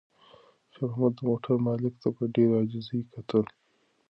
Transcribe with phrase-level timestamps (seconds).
[0.73, 3.45] خیر محمد د موټر مالک ته په ډېرې عاجزۍ کتل.